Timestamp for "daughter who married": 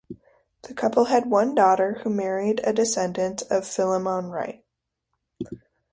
1.53-2.59